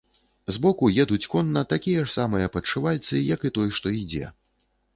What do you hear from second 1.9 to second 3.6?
ж самыя падшывальцы як і